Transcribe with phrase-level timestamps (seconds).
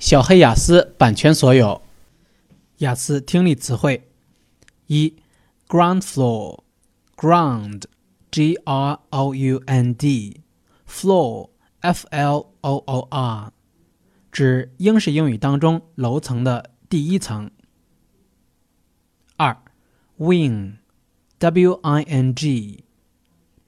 [0.00, 1.82] 小黑雅思版权所有。
[2.78, 4.08] 雅思听力词汇：
[4.86, 5.14] 一、
[5.68, 13.52] ground floor，ground，g r o u n d，floor，f l o o r，
[14.32, 17.50] 指英式英语当中楼层的第一层。
[19.36, 19.54] 二、
[20.18, 22.84] wing，w i n g，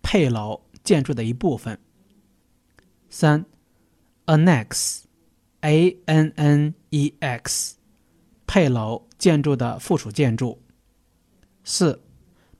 [0.02, 1.78] 配楼建筑的一部分。
[3.10, 3.44] 三、
[4.24, 5.02] annex。
[5.62, 7.77] A n n e x，
[8.46, 10.60] 配楼建筑的附属建筑。
[11.64, 12.02] 四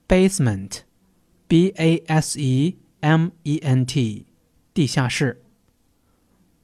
[0.09, 4.25] ，basement，b a s e m e n t，
[4.73, 5.43] 地下室。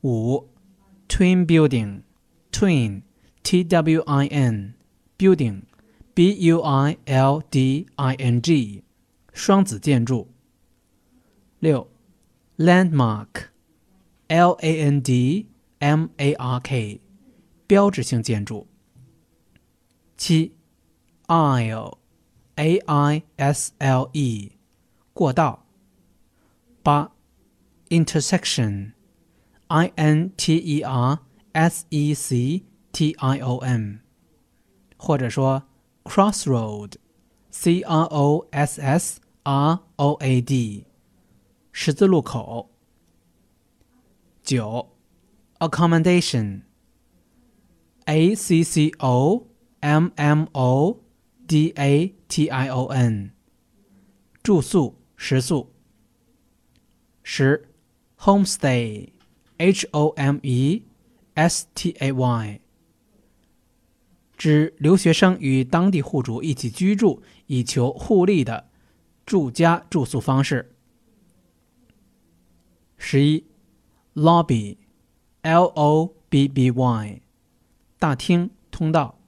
[0.03, 0.49] 五
[1.09, 8.85] ，twin building，twin，t w i n，building，b u i l d i n g，
[9.33, 10.29] 双子建筑。
[11.59, 11.91] 六
[12.57, 15.49] ，landmark，l a n d。
[15.79, 17.01] M A R K，
[17.67, 18.67] 标志性建筑。
[20.17, 20.55] 七
[21.27, 24.53] ，Aisle，A I S L E，
[25.13, 25.67] 过道。
[26.83, 27.13] 八
[27.89, 31.21] ，Intersection，I N T E R
[31.53, 34.01] S E C T I O N，
[34.97, 35.63] 或者说
[36.05, 40.87] Crossroad，C R O S S R O A D，
[41.71, 42.71] 十字路口。
[44.43, 44.98] 九。
[45.59, 46.63] Accommodation
[48.07, 49.49] a c c o
[49.81, 51.01] m m o
[51.47, 53.33] d a t i o n
[54.43, 55.73] 住宿食宿。
[57.23, 57.69] 十
[58.19, 59.11] homestay
[59.59, 60.83] h o m e
[61.35, 62.61] s t a y
[64.37, 68.71] 指留学生与当地户主一起居住以求互利的
[69.27, 70.75] 住家住宿方式。
[72.97, 73.45] 十一
[74.15, 74.77] lobby
[75.43, 77.21] L O B B Y，
[77.99, 79.19] 大厅通道。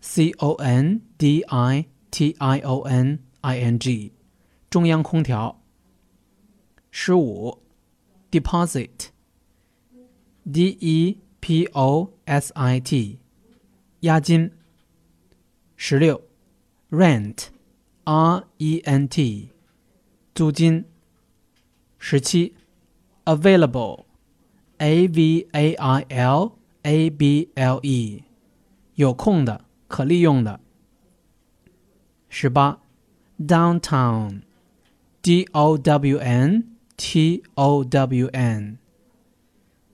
[0.00, 4.12] C O N D I T I O N I N G，
[4.68, 5.60] 中央空调。
[6.90, 7.62] 十五，
[8.30, 9.06] deposit，D
[10.80, 13.18] E P O S I T，
[14.00, 14.52] 押金。
[15.76, 16.22] 十六，
[16.90, 19.50] rent，R E N T，
[20.34, 20.84] 租金。
[21.98, 22.54] 十七，
[23.24, 28.22] available，A V A I L A B L E。
[28.97, 30.59] 有空的，可利用的。
[32.29, 32.81] 十八
[33.39, 38.79] ，downtown，d o w n t o w n，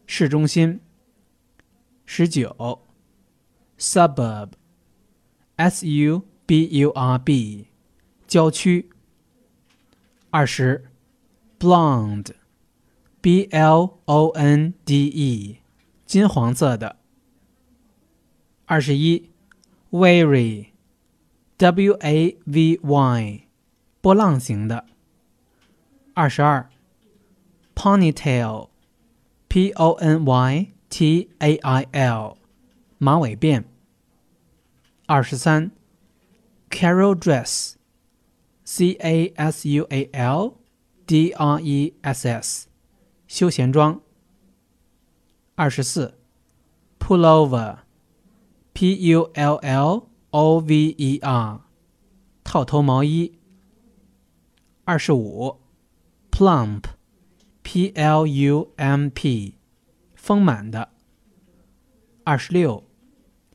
[0.08, 0.80] 市中心。
[2.06, 2.80] 十九
[3.78, 7.66] ，suburb，s u b u r b，
[8.26, 8.90] 郊区。
[10.30, 10.86] 二十
[11.60, 15.58] ，blonde，b l o n d e，
[16.06, 17.03] 金黄色的。
[18.66, 19.30] 二十一
[19.92, 23.42] ，wavy，w a v y，
[24.00, 24.86] 波浪形的。
[26.14, 26.70] 二十二
[27.76, 32.38] ，ponytail，p o n y t a i l，
[32.98, 33.66] 马尾辫。
[35.08, 35.70] 二十三
[36.70, 40.54] ，carol dress，c a s u a l
[41.06, 42.68] d r e s s，
[43.28, 44.00] 休闲装。
[45.56, 46.18] 二十四
[46.98, 47.83] ，pullover。
[48.74, 51.62] P U L L O V E R，
[52.44, 53.38] 套头毛衣。
[54.84, 55.62] 二十五
[56.32, 59.54] ，plump，P L U M P，
[60.16, 60.90] 丰满的。
[62.24, 62.84] 二十六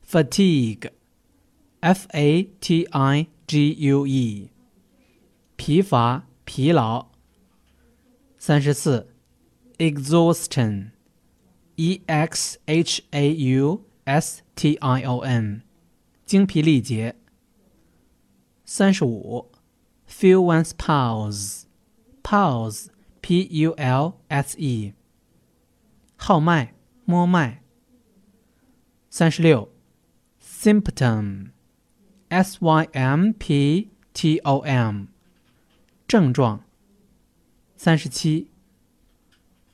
[0.07, 4.51] ，fatigue，f a t i g u e，
[5.57, 7.07] 疲乏、疲劳。
[8.37, 9.09] 三十四
[9.79, 15.63] ，exhaustion，e x h a u s t i o n，
[16.27, 17.17] 精疲力竭。
[18.67, 19.51] 三十五
[20.07, 24.93] ，feel one's pulse，pulse，p u l s e。
[26.23, 26.75] 号脉、
[27.07, 27.63] 摸脉。
[29.09, 29.73] 三十六
[30.39, 35.07] ，symptom，s y m p t o m，
[36.07, 36.63] 症状。
[37.75, 38.51] 三十七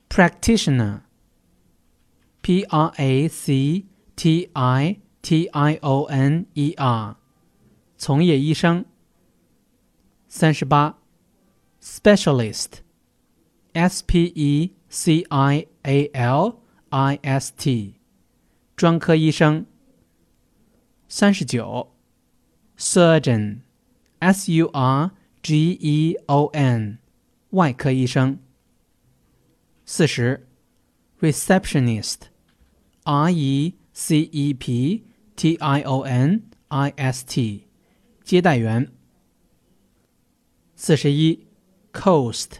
[0.08, 3.84] ，practitioner，p r a c
[4.14, 7.16] t i t i o n e r，
[7.99, 8.84] 从业医生。
[10.28, 11.00] 三十八
[11.82, 16.60] ，specialist，s p e c i A L
[16.90, 17.94] I S T，
[18.76, 19.66] 专科医生。
[21.08, 21.92] 三十九
[22.76, 25.12] ，Surgeon，S U R
[25.42, 26.98] G E O N，
[27.50, 28.38] 外科医生。
[29.84, 30.46] 四十
[31.20, 35.04] ，Receptionist，R E C E P
[35.36, 37.68] T I O N I S T，
[38.24, 38.90] 接待员。
[40.74, 41.46] 四十一
[41.92, 42.58] ，Coast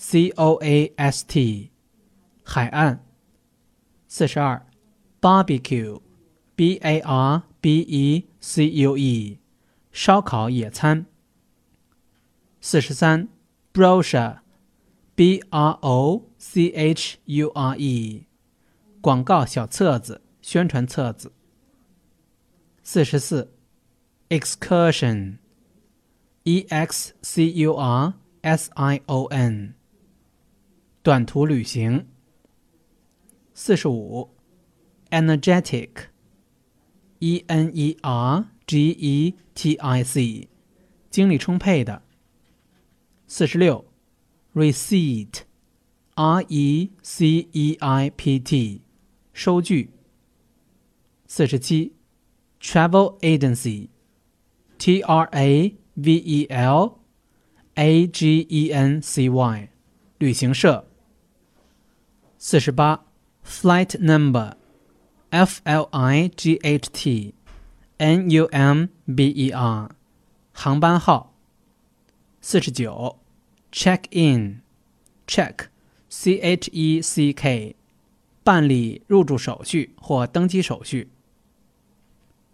[0.00, 1.68] coast，。
[2.42, 3.04] 海岸。
[4.08, 4.66] 四十二
[5.20, 9.38] ，barbecue，b a r b e c u e，
[9.92, 11.04] 烧烤野餐。
[12.60, 13.28] 四十三
[13.72, 18.26] ，brochure，b r o c h u r e，
[19.00, 21.32] 广告小册子、宣传册子。
[22.82, 23.52] 四十四
[24.30, 25.36] ，excursion，e
[26.68, 29.74] x c u r s i o n，
[31.02, 32.06] 短途旅行。
[33.54, 34.34] 四十五
[35.08, 40.50] ，energetic，e n e r g e t i c，
[41.08, 42.02] 精力充沛的。
[43.26, 43.86] 四十六
[44.54, 48.82] ，receipt，r e c e i p t，
[49.32, 49.94] 收据。
[51.26, 51.94] 四十七
[52.60, 56.98] ，travel agency，t r a v e l
[57.76, 59.70] a g e n c y，
[60.18, 60.89] 旅行社。
[62.42, 63.04] 四十八。
[63.44, 64.54] Flight number,
[65.28, 67.34] F L I G H T,
[67.98, 69.90] N U M B E R，
[70.52, 71.34] 航班号。
[72.40, 73.18] 四十九
[73.70, 74.62] ，check in,
[75.26, 75.66] check,
[76.08, 77.76] C H E C K，
[78.42, 81.10] 办理入住手续或登机手续。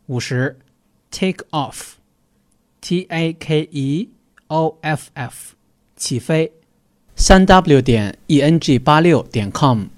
[0.06, 0.58] 五十
[1.12, 1.92] ，take off,
[2.80, 4.10] T A K E
[4.48, 5.54] O F F，
[5.94, 6.52] 起飞。
[7.18, 9.95] 三 W 点 E N G 八六点 com。